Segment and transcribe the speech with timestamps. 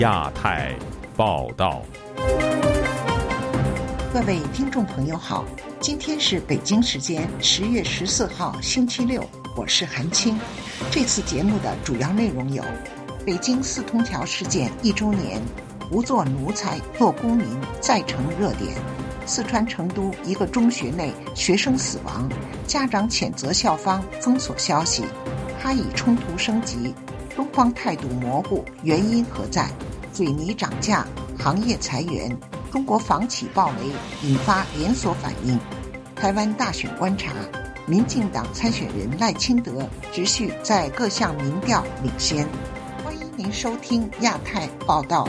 [0.00, 0.74] 亚太
[1.14, 1.82] 报道。
[4.14, 5.44] 各位听众朋友好，
[5.78, 9.22] 今天是北京时间十月十四号星期六，
[9.54, 10.40] 我是韩青。
[10.90, 12.64] 这次节目的主要内容有：
[13.26, 15.38] 北京四通桥事件一周年，
[15.90, 17.46] 不做奴才做公民
[17.78, 18.72] 再成热点；
[19.26, 22.26] 四川成都一个中学内学生死亡，
[22.66, 25.02] 家长谴责校方封锁消息；
[25.62, 26.94] 哈以冲突升级，
[27.40, 29.66] 中方态度模糊，原因何在？
[30.12, 31.06] 水泥涨价，
[31.38, 32.38] 行业裁员。
[32.70, 33.86] 中国房企暴雷
[34.22, 35.58] 引发连锁反应。
[36.14, 37.32] 台湾大选观察，
[37.86, 42.46] 民进党参选人赖清德持续在各项民调领先。
[43.02, 45.26] 欢迎您收听亚太报道。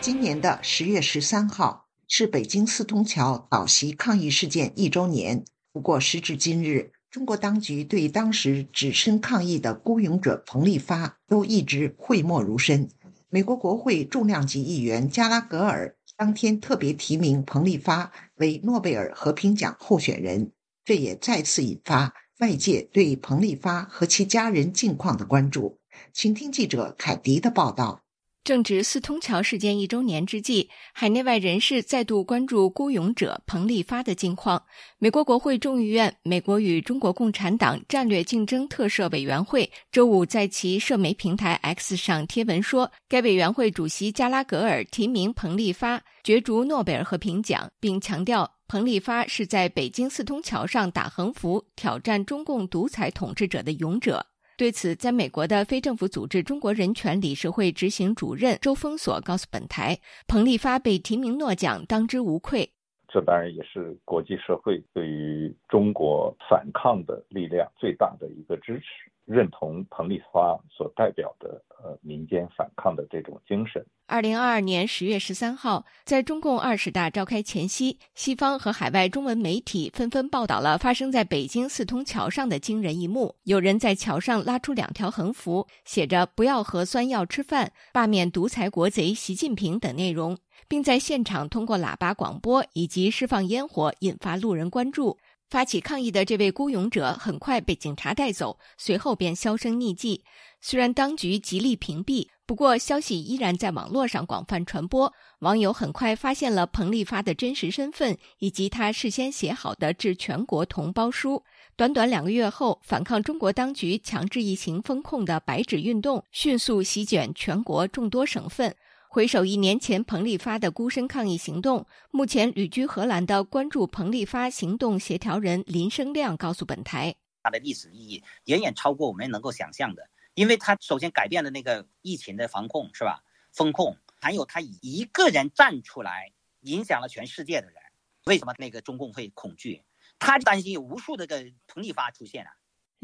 [0.00, 5.44] 今年的十月十三号是北京四通桥倒袭抗议事件一周年。
[5.74, 6.92] 不过时至今日。
[7.10, 12.88] 中国当局对当时只身抗议的孤勇者彭丽发都一直讳莫如深。
[13.28, 20.52] 美国国会重量级议员加拉格尔当天特别提名彭丽发为诺贝尔和平奖候选人，
[20.84, 25.80] 这也再次引发外界对彭丽发和其家人近况的关注。
[26.12, 28.03] 请听记者凯迪的报道。
[28.44, 34.62] 正值四通桥事件一周年之际，海内外人士再度关注孤勇者彭丽发的近况。
[34.98, 54.26] 美国国会众议院美国与中国共产党战略竞争特设委员会周五在其社媒平台 X 上贴文说，该委员会主席加拉格尔提名彭丽发角逐诺贝尔和平奖，并强调彭丽发是在北京四通桥上打横幅、挑战中共独裁统治者的勇者。
[54.56, 62.70] 对此，在美国的非政府组织中国人权理事会执行主任周峰所告诉本台，彭丽发被提名诺奖当之无愧。
[63.08, 69.10] 这当然也是国际社会对于中国反抗的力量最大的一个支持。
[69.24, 73.84] 认同彭丽发所代表的呃民间反抗的这种精神。
[74.06, 83.34] 二零二二年十月十三号，在中共二十大召开前夕，西方和海外中文媒体纷纷报道了发生在北京四通桥上的惊人一幕。
[83.44, 90.36] 有人在桥上拉出两条横幅，写着“不要核酸要吃饭，罢免独裁国贼习近平”等内容，
[90.68, 95.16] 并在现场通过喇叭广播以及释放烟火，引发路人关注。
[95.54, 100.24] 发起抗议的这位孤勇者很快被警察带走，随后便销声匿迹。
[100.60, 105.12] 虽然当局极力屏蔽，不过消息依然在网络上广泛传播。
[105.38, 111.44] 网友很快发现了彭丽发的真实身份以及他事先写好的致全国同胞书。
[111.76, 118.74] 短短两个月后，反抗中国当局强制疫情封控的“白纸运动”迅速席卷全国众多省份。
[119.14, 133.22] 回首一年前彭丽发的孤身抗议行动，目前旅居荷兰的关注彭丽发行动协调人林生亮告诉本台，他的历史意义远远超过我们能够想象的，因为他首先改变了那个疫情的防控，是吧？
[133.52, 136.32] 风控，还有他一个人站出来，
[136.62, 137.76] 影响了全世界的人。
[138.24, 139.84] 为什么那个中共会恐惧？
[140.18, 142.50] 他担心有无数的个彭丽发出现啊。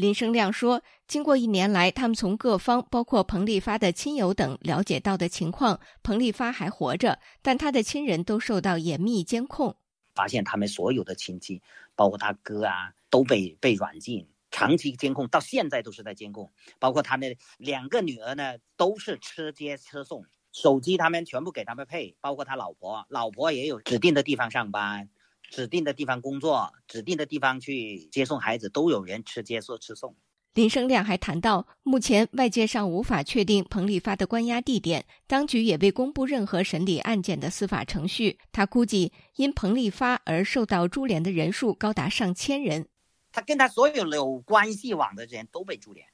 [0.01, 9.77] 林生亮说：“经过一年来，他们从各方，包括彭丽发的亲友等了解到的情况，彭丽发还活着，但他的亲人都受到严密监控。
[10.15, 11.61] 发现他们所有的亲戚，
[11.95, 16.51] 包括他哥啊，都被被软禁，长期监控，到现在都是在监控。
[16.79, 25.11] 包括他们两个女儿呢，都是车接车送，手机他们全部给他们配，包括他老婆，老婆也有指定的地方上班。”
[25.51, 30.15] 指定的地方工作，指定的地方去接送孩子，都有人吃接送吃送。
[30.55, 38.39] 林生亮还谈到，目前外界尚无法确定彭丽发的关押地点，当局也未公布任何审理案件的司法程序。
[38.51, 42.89] 他估计，因彭丽发而受到株连的人数高达上千人。
[43.33, 46.07] 他跟他所有有关系网的人都被株连。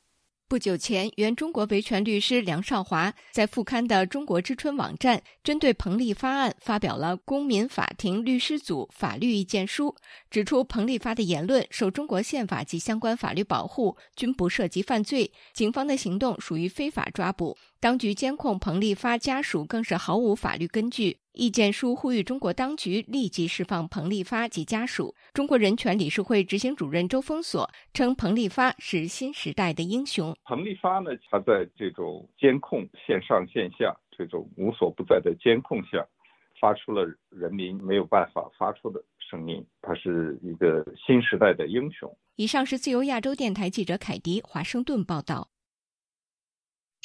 [0.49, 9.97] 不久前，原中国维权律师梁少华在副刊的《中国之春》网站，针对彭丽发案发表了公民法庭律师组法律意见书，
[10.31, 17.59] 指出彭丽发的言论受中国宪法及相关法律保护，均不涉及犯罪，警方的行动属于非法抓捕。
[17.81, 21.19] 当局监控彭丽发家属更是毫无法律根据。
[21.37, 25.15] 意见书呼吁中国当局立即释放彭丽发及家属。
[25.35, 30.35] 中国人权理事会执行主任周峰锁称，彭丽发是新时代的英雄。
[30.45, 36.03] 彭丽发呢，他在这种监控线上线下这种无所不在的监控下，
[36.59, 39.63] 发出了人民没有办法发出的声音。
[39.83, 42.11] 他是一个新时代的英雄。
[42.37, 45.51] 以上是自由亚洲电台记者凯迪华盛顿报道。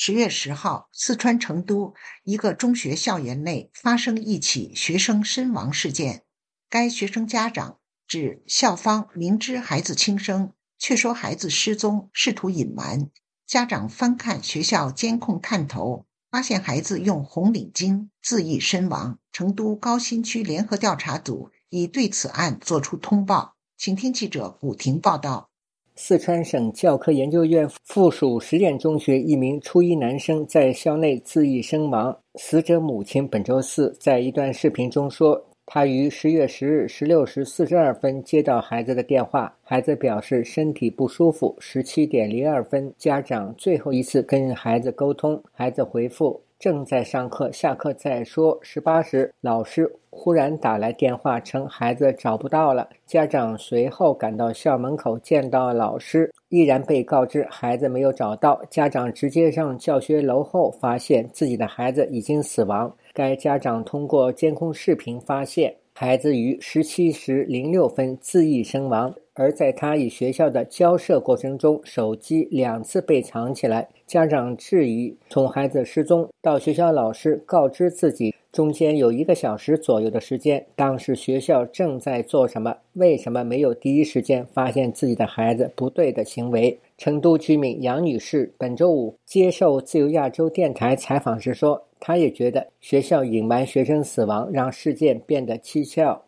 [0.03, 1.93] 十月十号，四川成都
[2.23, 6.23] 一个中学校园内发生一起学生身亡事件。
[6.71, 7.77] 该学生家长
[8.07, 13.11] 指，校方明知孩子轻生，却说孩子失踪，试图隐瞒，
[13.45, 19.19] 家长翻看学校监控探头，发现孩子用红领巾自缢身亡。
[19.31, 23.55] 成都高新区联合调查组已对此案作出通报。
[23.77, 25.50] 请听记者古婷报道。
[25.95, 32.17] 四川省教科研究院附属实验中学一名初一男生在校内自缢身亡。
[32.35, 35.41] 死者母亲本周四在一段视频中说。
[35.73, 41.55] 他于十月十日十六时四十二分接到孩子的电话，孩子表示身体不舒服。
[41.59, 48.55] 十七点零二分，家长最后一次跟孩子沟通，孩子回复正在上课，下课再说。
[48.61, 52.87] 十八时，老师忽然打来电话，称孩子找不到了。
[53.07, 58.61] 家长随后赶到校门口，见到老师，依然被告知孩子没有找到。
[58.69, 62.95] 家长直接上教学楼后，发现自己的孩子已经死亡。
[63.11, 69.13] 该家长通过监控视频发现，孩子于十七时零六分自缢身亡。
[69.33, 73.87] 而在他与学校的交涉过程中，手机两次被藏起来。
[74.05, 80.63] 家长质疑，从孩子失踪到学校老师告知自己，中间有一个小时左右的时间。
[80.75, 82.75] 当时学校正在做什么？
[82.93, 86.77] 为什么没有第一时间发现自己的孩子不对的行为？
[86.97, 91.87] 成都居民杨女士本周五接受自由亚洲电台采访时说。
[92.01, 96.25] 他也觉得学校隐瞒学生死亡，让事件变得蹊跷。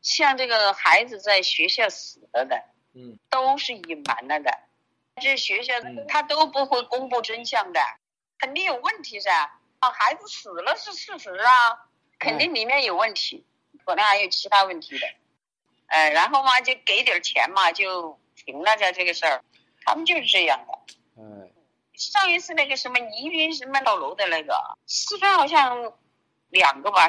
[0.00, 2.56] 像这个孩子在学校死了的，
[2.94, 4.50] 嗯，都是隐瞒了的。
[5.20, 5.74] 这学校
[6.06, 7.80] 他都不会公布真相的，
[8.38, 9.30] 肯定有问题噻。
[9.80, 11.88] 啊，孩子死了是事实啊，
[12.20, 13.44] 肯定里面有问题，
[13.84, 15.06] 可能还有其他问题的。
[15.88, 19.42] 呃，然后嘛，就给点钱嘛，就停了在这个事儿。
[19.84, 20.94] 他们就是这样的。
[21.16, 21.47] 嗯。
[21.98, 24.54] 上一次那个什么宜宾什么老楼的那个，
[24.86, 25.92] 四川好像
[26.50, 27.08] 两个吧。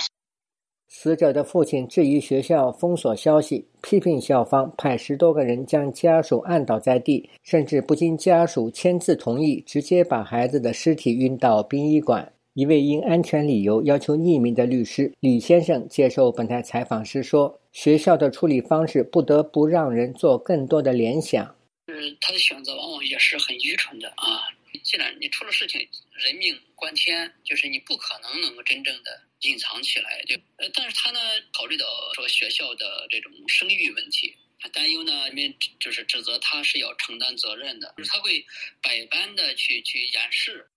[0.87, 12.33] 死者的父亲质疑学校封锁消息，批评校方派十多个人将家属按倒在地，甚至不经家属签字同意，直接把孩子的尸体运到殡仪馆。
[12.55, 21.45] 一位因安全理由要求匿名的律师李先生接受本台采访时说：“学校的处理方式不得不让人做更多的联想。
[21.85, 24.49] 嗯，他的选择往往也是很愚蠢的啊。”
[24.89, 31.19] 既然你出了事情，人命关天，就是你不可能能够真正的隐藏起来，就呃，但是他呢，
[31.53, 38.43] 考虑到说学校的这种声誉问题，他担忧呢，面就是指责他是要承担责任的，就是他会
[38.81, 40.67] 百般的去去掩饰。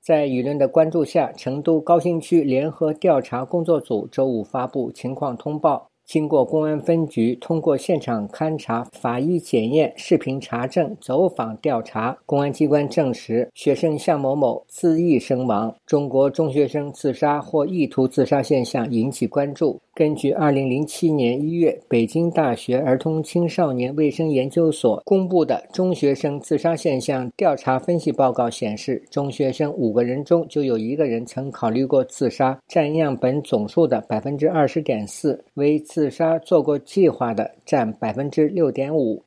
[0.00, 5.89] 在舆论的关注下，成都高新区联合调查工作组周五发布情况通报。
[6.10, 15.72] 经过公安分局通过现场勘查、法医检验、视频查证、走访调查，公安机关证实学生向某某自缢身亡。
[15.86, 19.80] 中国中学生自杀或意图自杀现象引起关注。
[19.92, 39.22] 根据二零零七年一月北京大学儿童青少年卫生研究所公布的中学生自杀现象调查分析报告显示，中学生五个人中就有一个人曾考虑过自杀，占样本总数的百分之二十点四，为自杀做过计划的占百分之六点五。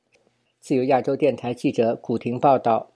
[0.60, 2.93] 自由亚洲电台记者古婷报道。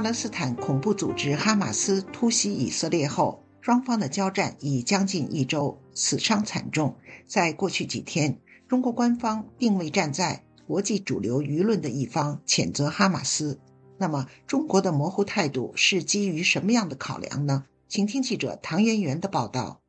[0.00, 6.96] 巴勒斯坦恐怖组织哈马斯突袭以色列后，双方的交战已将近一周，死伤惨重。
[7.26, 13.60] 在过去几天，中国官方并未站在国际主流舆论的一方谴责哈马斯。
[13.98, 17.66] 那么，中国的模糊态度是基于什么样的考量呢？
[17.86, 19.82] 请听记者唐媛媛的报道。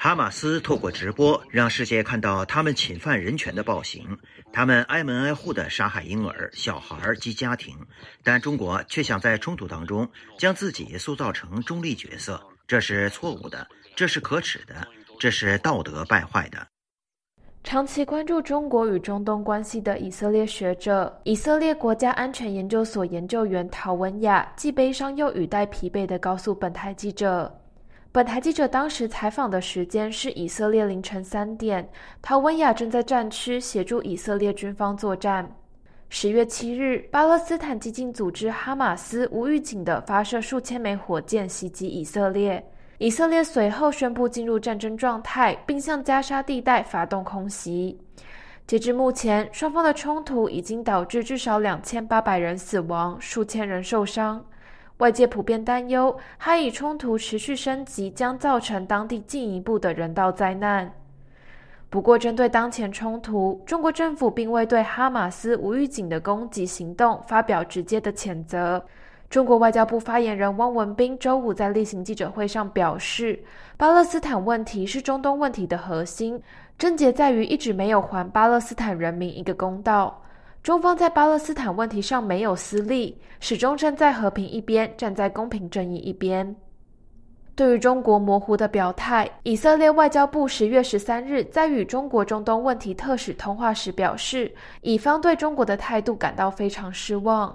[0.00, 4.16] 哈马斯透过直播让世界看到他们侵犯人权的暴行，
[4.52, 7.76] 他们挨门挨户的杀害婴儿、小孩及家庭，
[8.22, 14.86] 但中国却想在冲突当中将自己塑造成中立角色，这是错误的，这是可耻的，
[15.18, 16.68] 这是道德败坏的。
[17.68, 27.54] 长期关注中国与中东关系的以色列学者、以色列国家安全研究所研究员陶文雅，既悲伤又语带疲惫地告诉本台记者
[28.10, 31.86] ：“本台记者当时采访的时间是以色列凌晨三点，
[32.22, 35.46] 陶文雅正在战区协助以色列军方作战。
[36.08, 42.64] 十月七日，巴勒斯坦激进组织哈马斯无预警地发射数千枚火箭袭击以色列。”
[42.98, 48.00] 以色列随后宣布进入战争状态，并向加沙地带发动空袭。
[48.66, 54.44] 截至目前，双方的冲突已经导致至少两千八百人死亡，数千人受伤。
[54.96, 60.92] 外界普遍担忧，哈以冲突持续升级将造成当地进一步的人道灾难。
[61.88, 68.84] 不过，针对当前冲突，中国政府并未对哈马斯无预警的攻击行动发表直接的谴责。
[69.30, 73.38] 中国外交部发言人汪文斌周五在例行记者会上表示，
[73.76, 76.40] 巴勒斯坦问题是中东问题的核心，
[76.78, 80.22] 症结在于一直没有还巴勒斯坦人民一个公道。
[80.62, 86.56] 中方在巴勒斯坦问题上没有私利，始终站在和平一边，站在公平正义一边。
[87.54, 97.54] 对于中国模糊的表态，以色列外交部十月十三日在与中国中东问题特使通话时表示，以方对中国的态度感到非常失望。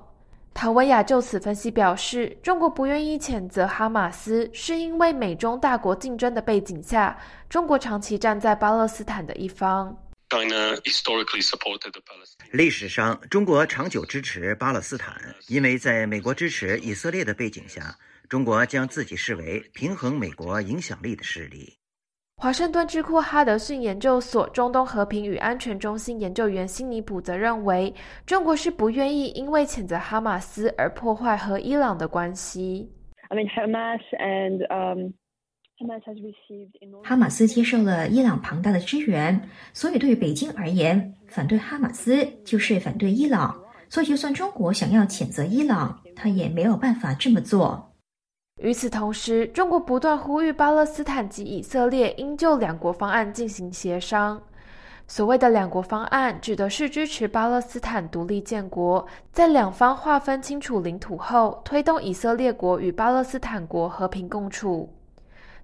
[0.53, 7.17] 陶维亚就此分析表示，中国不愿意谴责哈马斯，是因为美中大国竞争的背景下，
[7.49, 9.95] 中国长期站在巴勒斯坦的一方。
[12.51, 17.95] 历史上，中国长久支持巴勒斯坦，因为在美国支持以色列的背景下，
[18.29, 21.77] 中国将自己视为平衡美国影响力的势力。
[22.43, 27.93] 华盛顿智库哈德逊研究所中东和平与安全中心研究员辛尼普则认为，
[28.25, 32.91] 中国是不愿意因为谴责哈马斯而破坏和伊朗的关系。
[37.05, 43.57] 哈马斯接受了伊朗庞大的支援，所以对于北京而言，反对哈马斯就是反对伊朗。
[43.87, 47.92] 所以，就算中国想要谴责伊朗，他也没有办法这么做。
[48.61, 54.41] 与此同时，中国不断呼吁巴勒斯坦及以色列应就两国方案进行协商。
[55.05, 64.93] 所谓的两国方案，指的是支持巴勒斯坦独立建国，在两方划分清楚领土后，推动以色列国与巴勒斯坦国和平共处。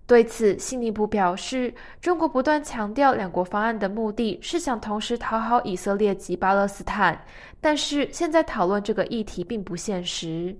[0.06, 7.24] 对此，悉尼普表示，中国不断强调两国方案的目的是想同时讨好以色列及巴勒斯坦，
[7.62, 10.58] 但是现在讨论这个议题并不现实。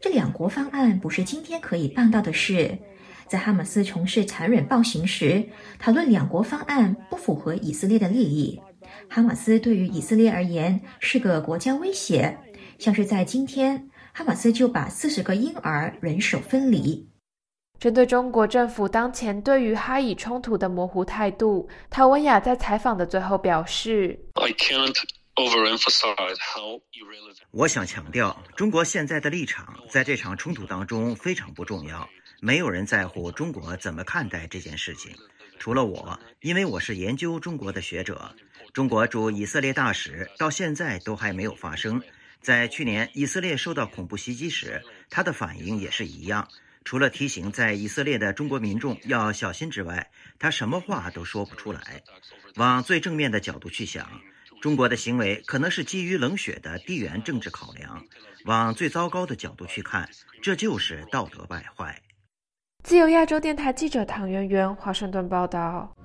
[0.00, 2.78] 这两国方案不是今天可以办到的事。
[3.26, 5.44] 在哈马斯从事残忍暴行时，
[5.78, 8.60] 讨论两国方案不符合以色列的利益。
[9.08, 12.36] 哈马斯对于以色列而言是个国家威胁，
[12.78, 17.08] 像是在今天，哈马斯就把四十个婴儿人手分离。
[17.78, 24.18] 针对中国政府当前对于哈以冲突的模糊态度，陶文雅在采访的最后表示
[27.50, 32.08] ：“我想强调，中国现在的立场在这场冲突当中非常不重要。
[32.40, 35.14] 没有人在乎中国怎么看待这件事情，
[35.58, 38.34] 除了我，因为我是研究中国的学者。
[38.72, 42.02] 中国驻以色列大使到现在都还没有发声。
[42.40, 46.46] 在去年以色列受到恐怖袭击时，他的反应也是一样。”
[46.82, 52.02] 除了提醒在以色列的中国民众要小心之外，他什么话都说不出来。
[52.56, 54.20] 往最正面的角度去想，
[54.60, 57.96] 中国的行为可能是基于冷血的地缘政治考量；
[58.44, 60.06] 往最糟糕的角度去看，
[60.42, 62.02] 这就是道德败坏。
[62.84, 65.96] 自由亚洲电台记者唐媛媛，华盛顿报道。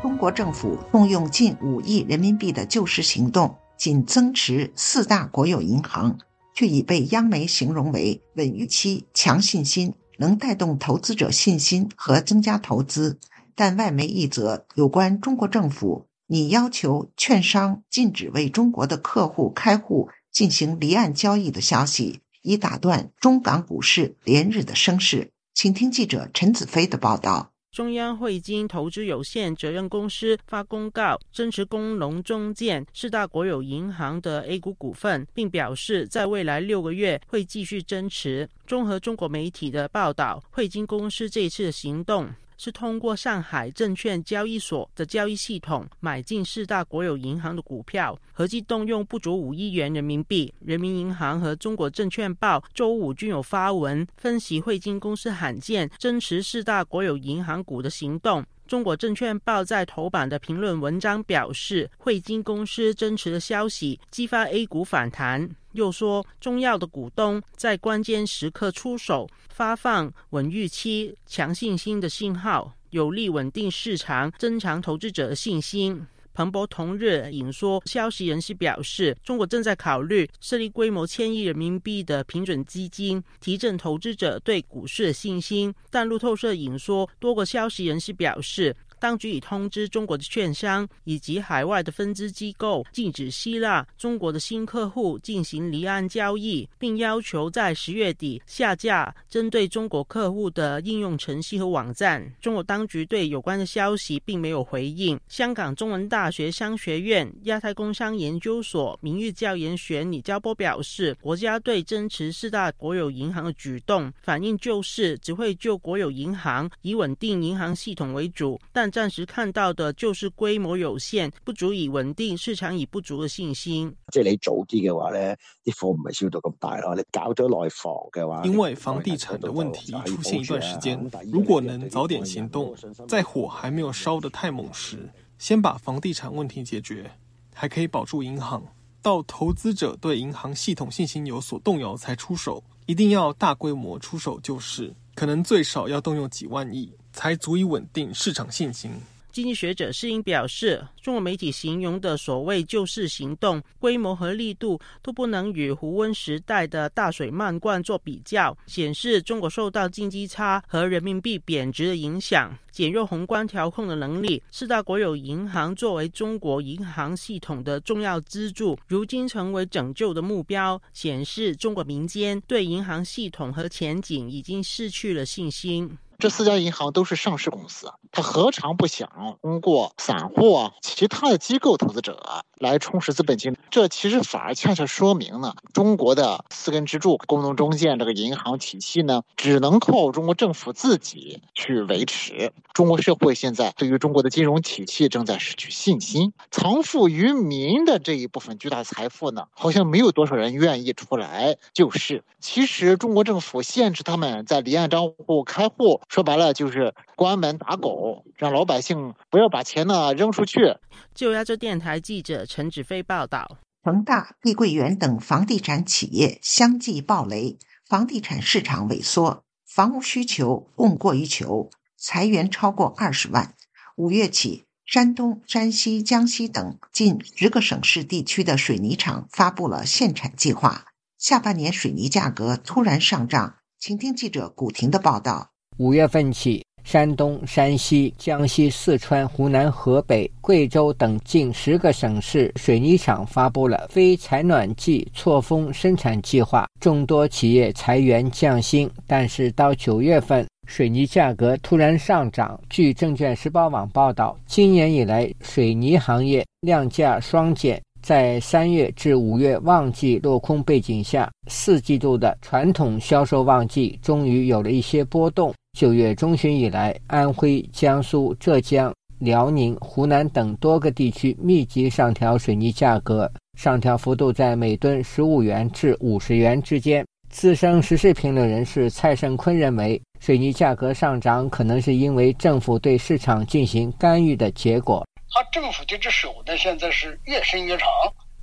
[0.00, 6.16] 中国政府动用近五亿人民币的救市行动，仅增持四大国有银行，
[6.54, 13.18] 却已被央媒形容为稳预期、强信心，能带动投资者信心和增加投资。
[13.56, 25.30] 但外媒一则有关中国政府拟要求券商禁止为中国的客户开户进行离岸交易的消息，已打断中港股市连日的升势。
[25.52, 27.52] 请听记者陈子飞的报道。
[27.74, 38.48] 中央汇金投资有限责任公司发公告，增持工农中建四大国有银行的 A 股股份，并表示在未来六个月会继续增持。
[38.64, 42.28] 综合中国媒体的报道，汇金公司这次行动。
[42.56, 50.52] 是通过上海证券交易所的交易系统买进四大国有银行的股票，合计动用不足五亿元人民币。
[50.60, 58.44] 人民银行和中国证券报周五均有发文分析汇金公司罕见增持四大国有银行股的行动。
[58.66, 65.50] 中国证券报在头版的评论文章表示，汇金公司增持的消息激发 A 股反弹。
[65.72, 76.06] 又说，重要的股东在关键时刻出手，发放稳预期、强信心的信号，有利稳定市场，增强投资者的信心。
[76.34, 85.72] 彭博同日引说消息人士表示，中国正在考虑设立规模千亿人民币的平准基金，提振投资者对股市的信心。
[85.90, 88.74] 但路透社引说多个消息人士表示，
[89.04, 102.34] 当局已通知中国的券商以及海外的分支机构，禁止希腊中国的新客户进行离岸交易，并要求在十月底下架针对中国客户的应用程序和网站。
[102.40, 105.20] 中国当局对有关的消息并没有回应。
[105.28, 123.92] 香港中文大学商学院亚太工商研究所名誉教研员李家波表示，国家对增持四大国有银行的举动，反映就是只会就国有银行以稳定银行系统为主，但暂时看到的就是規模有限，不足以穩定市場，以不足嘅信心。
[124.12, 126.94] 即係你早啲嘅話咧，啲貨唔係燒到咁大咯。
[126.94, 132.72] 你搞咗內房嘅話，因為房地產的問題出現一段時間，如果能早點行動，
[133.08, 137.04] 在火還沒有燒得太猛時，先把房地產問題解決，
[137.52, 138.62] 還可以保住銀行。
[139.02, 148.90] 到投資者對銀行系統信心有所動搖才出手，一定要大規模出手，就是可能最少要動用幾萬億，才足以稳定市场信心。
[149.32, 164.40] 经济学者施英表示，中国媒体形容的所谓救市行动规模和力度都不能与胡温时代的大水漫灌做比较，显示中国受到经济差和人民币贬值的影响，减弱宏观调控的能力。
[164.52, 175.90] 四大国有银行作为中国银行系统的重要支柱，如今成为拯救的目标，显示中国民间对银行系统和前景已经失去了信心。
[176.18, 183.56] 这四家银行都是上市公司，他何尝不想通过散户啊、其他的机构投资者来充实资本金？
[183.70, 192.52] 这其实反而恰恰说明呢，中国的四根支柱——工农中建这个银行体系呢，只能靠中国政府自己去维持。
[192.72, 202.24] 中国社会现在对于中国的金融体系正在失去信心，藏富于民的这一部分巨大财富呢，好像没有多少人愿意出来救市。
[202.40, 206.00] 其实中国政府限制他们在离岸账户开户。
[206.08, 210.76] 說白了就是关门打狗，让老百姓不要把钱呢扔出去。
[211.14, 223.54] 就亞洲电台记者陈子飞报道：恒大、碧桂园等房地产企业相继暴雷，房地产市场萎缩，房屋需求供过于求，裁员超过二十万。
[223.96, 230.86] 五月起，山东、山西、江西等近十个省市地区的水泥厂发布了限产计划，
[231.18, 235.50] 下半年水泥价格突然上涨，请听记者古婷的报道。
[235.78, 248.88] 五月份起，山东、山西、江西、四川、湖南、河北、贵州等近十个省市水泥厂发布了非采暖季错峰生产计划，众多企业裁员降薪。
[249.04, 252.60] 但是到九月份，水泥价格突然上涨。
[252.70, 265.52] 据证券时报网报道，今年以来水泥行业量价双减，在三月至五月旺季落空背景下，四季度的传统销售旺季终于有了一些波动。
[265.74, 277.04] 九月中旬以来，安徽、江苏、浙江、辽宁、湖南等多个地区密集上调水泥价格，上调幅度在每吨十五元至五十元之间。
[277.28, 285.04] 资深时事评论人士蔡胜坤认为，水泥价格上涨可能是因为政府对市场进行干预的结果。
[285.28, 287.88] 他政府这只手呢，现在是越伸越长，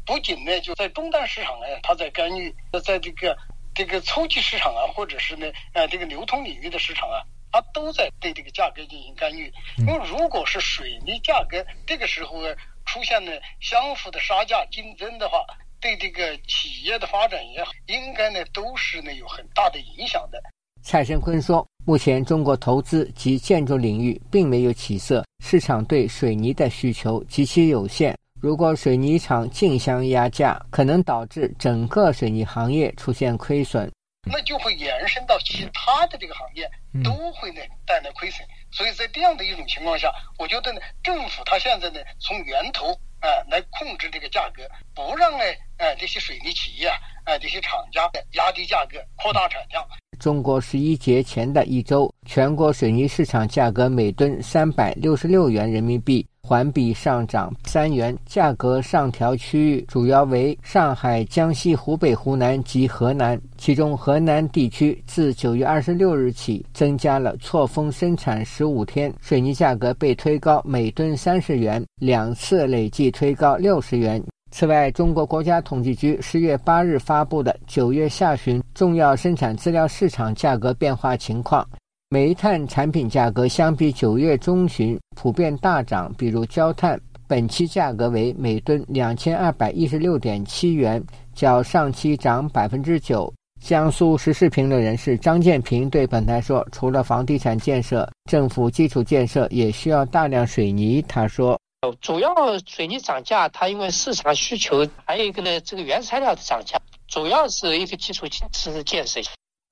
[0.05, 3.33] 不仅呢就在终端市场呢，他在干預，在这个。
[3.73, 9.51] 這個初级市场啊，或者是呢，呃，这个流通领域的市场啊，它都在对这个价格进行干预。
[9.77, 12.41] 因为如果是水泥价格这个时候
[12.85, 15.39] 出现呢相互的杀价竞争的话，
[15.79, 20.41] 对这个企业的发展也好，应该呢都是呢有很大的影响的。
[20.83, 28.17] 蔡申坤说，目前中国投资及建筑领域并没有起色，市场对水泥的需求极其有限。
[28.41, 33.87] 如果水泥厂竞相压价，可能导致整个水泥行业出现亏损，
[34.27, 36.67] 那就会延伸到其他的这个行业，
[37.03, 38.43] 都会呢带来亏损。
[38.71, 42.87] 所以在这样的一种情况下，我觉得呢，政府它现在呢从源头
[43.19, 44.63] 啊来控制这个价格，
[44.95, 45.43] 不让呢
[45.77, 49.85] 呃这些水泥企业啊这些厂家压低价格，扩大产量。
[50.19, 56.25] 中国十一节前的一周，全国水泥市场价格每吨三百六十六元人民幣。
[56.43, 63.39] 环比上涨三元，价格上调区域主要为上海、江西、湖北、湖南及河南。
[63.57, 74.21] 其中，河南地区自九月二十六日起增加了错峰生产十五天，水泥价格被推高每吨三十元，两次累计推高六十元。
[74.53, 81.65] 此外，中国国家统计局十月八日发布的九月下旬重要生产资料市场价格变化情况。
[82.13, 91.01] 煤炭产品价格相比九月中旬普遍大涨，比如焦炭，本期价格为每吨两千二百一十六点七元，
[91.33, 101.57] 较上期涨百分之九；江苏时事评论人士张建平对本台说：“除了房地产建设，政府基础建设也需要大量水泥。”他说
[102.01, 102.29] ：“主要
[102.65, 109.21] 水泥涨价，它因为市场需求，还有一个呢，这个原材料的涨价，主要是一个基础建设建设。”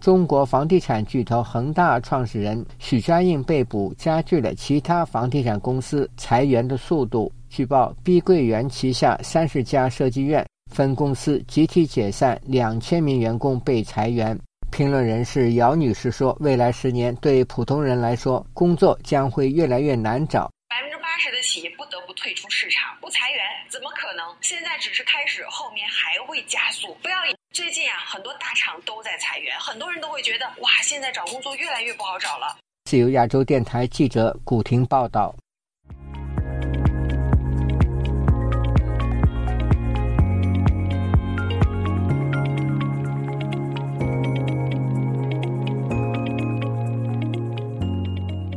[0.03, 7.29] 中国房地产巨头恒大创始人许家印被捕，加剧了其他房地产公司裁员的速度。
[7.49, 10.45] 据报，碧桂园旗下三十家设计院。
[10.73, 14.39] 分公司集体解散，两千名员工被裁员。
[14.71, 20.49] 评论人士姚女士说：“未来十年对普通人来说，工作将会越来越难找。
[20.69, 24.23] 百分之八十的企业不得不退出市场，不裁员怎么可能？
[24.39, 26.95] 现在只是开始，后面还会加速。
[27.01, 35.35] 不要以最近啊，很多大厂都在裁员，很多人都会觉得哇，现在找工作越来越不好找了。”自由亚洲电台记者古婷报道。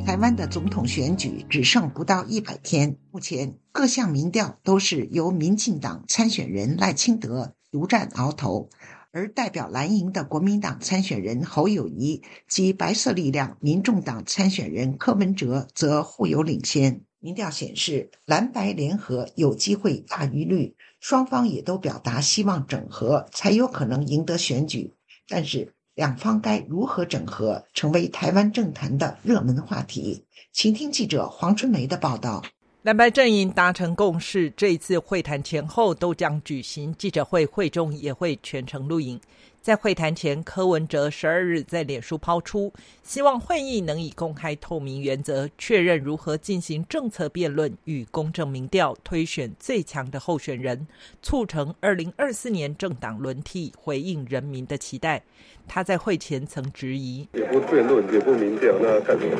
[0.04, 8.68] 台湾的总统选举只剩不到一百天，目前各项民调都是由民进党参选人赖清德独占鳌头，
[9.10, 17.00] 而代表蓝营的国民党参选人侯友谊及白色力量民众党参选人柯文哲则互有领先。
[17.18, 24.92] 民调显示，蓝白联合有机会大于绿，双方也都表达希望整合才有可能赢得选举，
[25.26, 25.72] 但是。
[25.94, 30.24] 两方该如何整合，成为台湾政坛的热门话题。
[30.50, 32.42] 请听记者黄春梅的报道。
[32.82, 39.20] 蓝白阵营达成共识，这一次会谈前后都将举行记者会，会中也会全程录影。
[39.60, 42.72] 在会谈前，柯文哲十二日在脸书抛出，
[43.04, 50.88] 希望会议能以公开透明原则确认如何进行政策辩论与公正民调，推选最强的候选人，
[51.22, 55.22] 促成二零二四年政党轮替，回应人民的期待。
[55.66, 59.36] 他在会前曾质疑：也不辩论，也不民调，那干什么？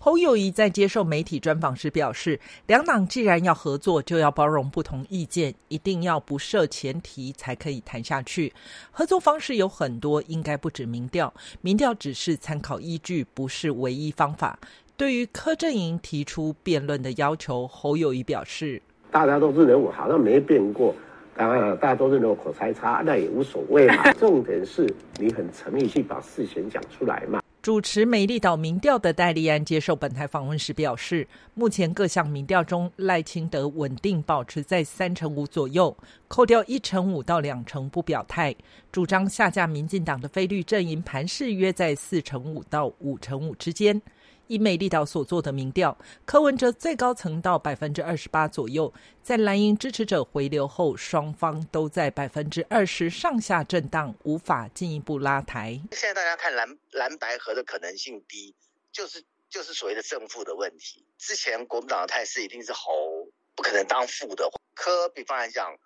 [0.00, 8.52] 侯友谊在接受媒体专访时表示，两党既然要合作，就要包容不同意见，一定要不设前提才可以谈下去。
[8.90, 14.58] 合作方式有很多，应该不止民调，民调只是参考依据，不是唯一方法。
[14.96, 20.94] 对于柯阵营提出辩论的要求，侯友谊表示：大家都是认为好像没变过，
[21.38, 24.12] 当然大家都认为口才差，那也无所谓嘛。
[24.18, 27.40] 重点是你很诚意去把事情讲出来嘛。
[27.62, 35.96] 主持美丽岛民调的戴利安接受本台访问时表示，目前各项民调中，赖清德稳定保持在三成五左右，
[36.26, 38.54] 扣掉一成五到两成不表态，
[38.90, 44.00] 主张下架民进党的菲律阵营盘势约在四成五到五成五之间。
[44.48, 55.80] 以美丽岛所做的民调，柯文哲最高层到百分之二十八左右，在蓝营支持者回流后，双方都在百分之二十上下震荡，无法进一步拉抬。
[55.92, 58.54] 现在大家看蓝蓝白合的可能性低，
[58.90, 61.04] 就是就是所谓的正负的问题。
[61.18, 65.76] 之前国民党的态势一定是侯不可能当副的，柯比方来讲，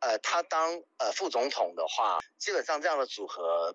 [0.00, 3.74] 呃，他当呃副总统的话，基本上这样的组合。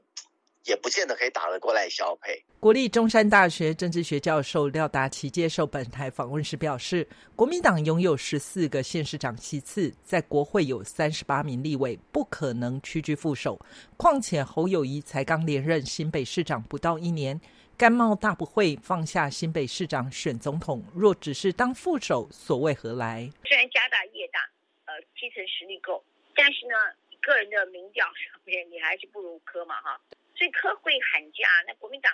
[0.70, 2.42] 也不见得可以打得过赖萧配。
[2.60, 13.60] 国立中山大学政治学教授廖达奇接受本台访问时表示，国民党拥有十四个县市长席次，在国会有三十八名立委，不可能屈居副手。
[13.98, 17.40] 况且侯友谊才刚连任新北市长不到一年，
[17.78, 23.28] 甘冒大不会放下新北市长选总统，若只是当副手，所谓何来？
[23.46, 24.40] 虽然家大业大，
[24.86, 26.04] 呃，基层实力够，
[26.36, 26.76] 但是呢，
[27.22, 30.00] 个人的民调上面，你还是不如柯嘛，哈。
[30.40, 32.10] 所以科会喊价，那国民党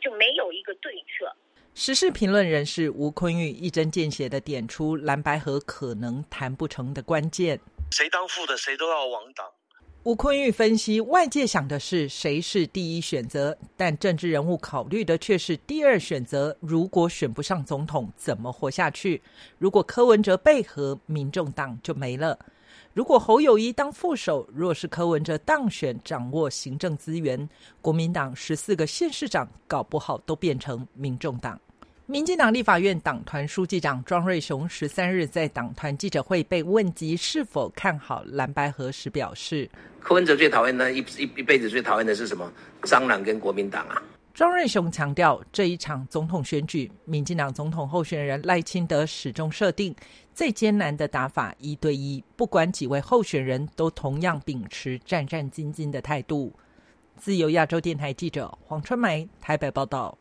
[0.00, 1.32] 就没有一个对策。
[1.76, 7.60] 时事评论人士吴坤玉一针见血的点出蓝白河可能谈不成的关键。
[7.92, 9.46] 谁当副的，谁都要亡党。
[10.02, 16.56] 吴坤玉分析，外界想的是谁是第一选择，但政治人物考虑的却是第二选择。
[16.58, 19.22] 如果选不上总统，怎么活下去？
[19.58, 22.36] 如果柯文哲背合民众党，就没了。
[22.92, 27.48] 如果侯友谊当副手，若是柯文哲当选，掌握行政资源，
[27.80, 31.58] 国民党十四个县市长搞不好都变成民众党。
[32.06, 42.52] 民进党立法院党团书记长庄瑞雄十三日在党团记者会被问及是否看好蓝白合时，表示：柯文哲最讨厌的一一一辈子最讨厌的是什么？
[42.82, 44.02] 蟑螂跟国民党啊。
[44.32, 49.94] 庄瑞雄强调，这一场总统选举，民进党总统候选人赖清德始终设定
[50.32, 56.54] 最艰难的打法一对一，不管几位候选人都同样秉持战战兢兢的态度。
[57.16, 60.16] 自由亚洲电台记者黄春梅台北报道。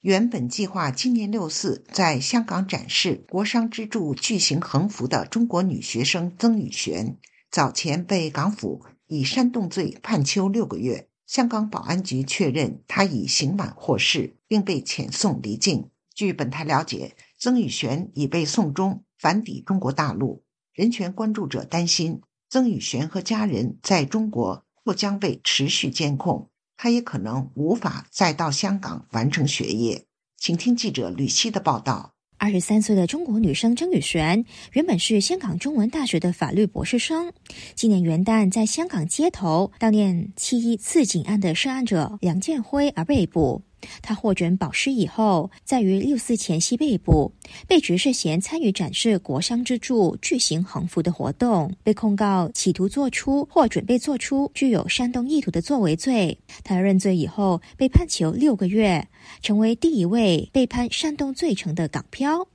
[0.00, 7.16] 原本计划今年六四在香港展示国殇之柱巨型横幅的中国女学生曾宇璇，
[7.50, 8.84] 早前被港府。
[9.12, 11.08] 以煽动罪判囚六个月。
[11.30, 15.88] 香港保安局确认他已刑满获释，并被遣送离境。
[16.12, 20.42] 据本台了解，曾宇璇已被送终，返抵中国大陆。
[20.72, 30.06] 人权关注者担心，曾宇璇和家人在中国或将被持续监控，他也可能无法再到香港完成学业。
[30.36, 32.16] 请听记者吕希的报道。
[32.40, 37.30] 二十三岁的中国女生曾宇璇原本是香港中文大学的法律博士生。
[37.74, 43.60] 今年元旦，在香港街头悼念七一刺警案的涉案者梁建辉而被捕。
[44.02, 47.32] 他获准保释以后，在于六四前夕被捕，
[47.66, 56.38] 被指涉嫌参与展示国殇之柱巨型横幅的活动，被控告企图做出或准备做出具有煽动意图的作为罪。
[56.64, 59.06] 他认罪以后，被判囚六个月。
[59.42, 62.48] 成为第一位被判煽动罪成的港漂。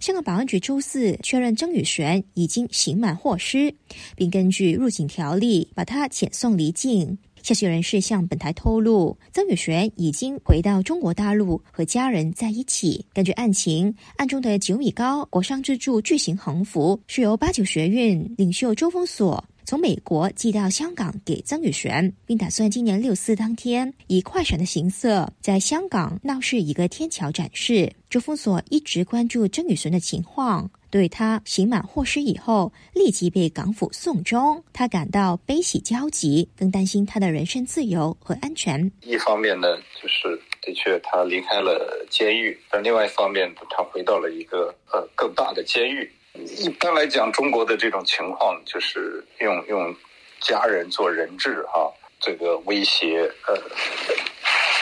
[0.00, 3.74] 香港保安局周四确认曾宇璇已经刑满获释，
[4.16, 7.18] 并根据入境条例把他遣送离境。
[7.46, 13.06] 消息人士向本台透露，曾宇璇已经回到中国大陆和家人在一起。
[13.14, 19.44] 根据案情，案中的九米高国殇之柱巨型横幅是由八九学运领袖周峰所。
[19.64, 27.92] 从美国寄到香港给曾宇璇，并打算今年六四当天以快闪的形式在香港闹市一个天桥展示。
[28.08, 38.90] 周封锁一直关注曾宇璇的情况，对他刑满获释以后立即被港府送终，他感到悲喜交集，更担心他的人身自由和安全。
[39.02, 46.10] 一方面呢，就是的确他离开了监狱，但另外一方面，他回到了一个呃更大的监狱。
[46.58, 49.94] 一般来讲，中国的这种情况就是用用
[50.40, 53.56] 家人做人质哈，这个威胁呃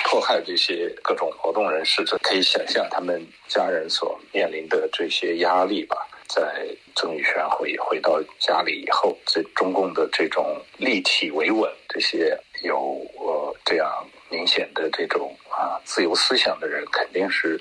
[0.05, 5.97] 迫害这些各种活动人士，这可以想象他们家人所面临的这些压力吧。
[6.29, 12.77] 在曾宇璇回回到家里以后，这中共的这种立体维稳，这些有
[13.19, 17.61] 呃这样明显的这种啊自由思想的人，肯定是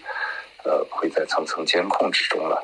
[0.63, 2.63] 呃会在层层监控之中了。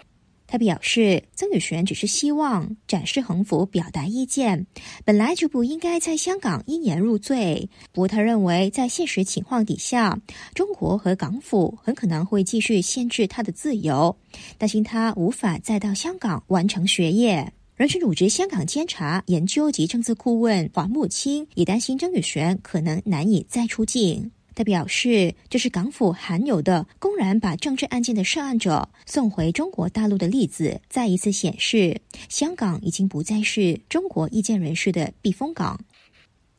[0.52, 4.66] 他表示，曾宇璇只是希望展示横幅表达意见，
[5.06, 7.70] 本来就不应该在香港因言入罪。
[7.94, 10.20] 不过，他认为在现实情况底下，
[10.56, 14.18] 中国和港府很可能会继续限制他的自由，
[14.58, 17.54] 担心他无法再到香港完成学业。
[17.76, 24.32] 人权组织香港监察研究及政治顾问黄木清也担心曾宇璇可能难以再出境。
[24.56, 35.80] 他表示，这是港府罕有的公然把政治案件的涉案者送回中国大陆的例子，再一次显示香港已经不再是中国意见人士的避风港。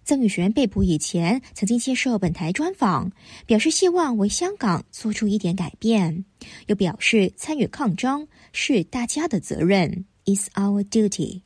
[0.03, 3.13] 曾宇璇被捕以前曾经接受本台专访，
[3.47, 6.25] 表示希望为香港做出一点改变，
[6.67, 11.43] 又表示参与抗争是大家的责任，is our duty。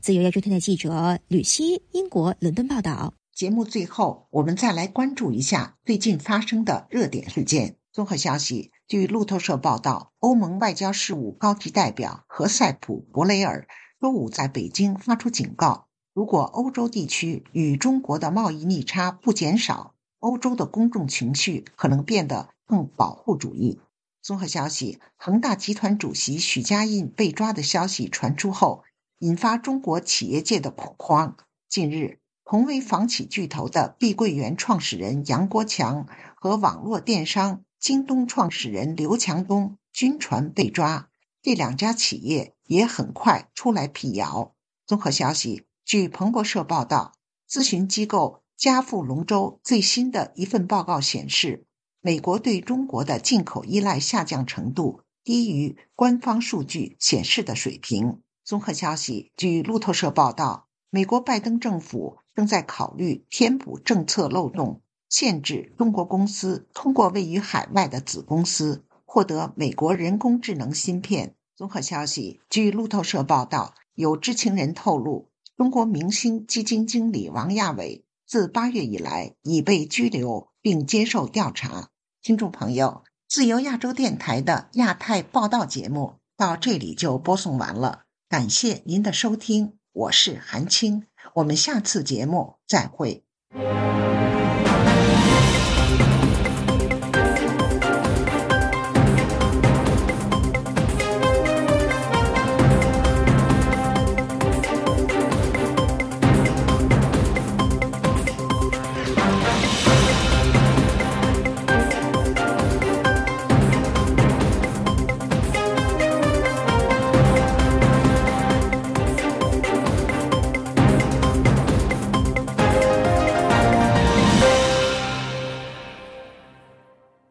[0.00, 3.17] 自由亚洲电台记者吕希，英国伦敦报道。
[3.38, 7.76] 节目最后，我们再来关注一下最近发生的热点事件。
[7.92, 13.68] 综合消息，据路透社报道，欧盟外交事务高级代表何塞普·博雷尔
[14.00, 23.78] 周五在北京发出警告：如果欧洲地区与中国的贸易逆差不减少，欧洲的公众情绪可能变得更保护主义。
[24.20, 28.82] 综合消息，恒大集团主席许家印被抓的消息传出后，
[29.20, 31.36] 引发中国企业界的恐慌。
[31.68, 32.18] 近日。
[32.50, 41.10] 同为房企巨头的碧桂园创始人杨国强和网络电商京东创始人刘强东均传被抓，
[41.42, 44.54] 这两家企业也很快出来辟谣。
[44.86, 47.12] 综合消息，据彭博社报道，
[47.46, 51.66] 咨询机构嘉富龙舟最新的一份报告显示，
[52.00, 58.22] 美国对中国的进口依赖下降程度低于官方数据显示的水平。
[58.42, 62.20] 综合消息，据路透社报道，美国拜登政府。
[62.38, 71.34] 正在考虑填补政策漏洞，限制中国公司通过位于海外的子公司获得美国人工智能芯片。
[71.56, 81.88] 综合消息，据路透社报道，有知情人透露，中国明星基金经理王亚伟自八月以来已被拘留并接受调查。
[82.22, 91.07] 听众朋友，自由亚洲电台的亚太报道节目到这里就播送完了，感谢您的收听，我是韩青。
[91.34, 93.24] 我们下次节目再会。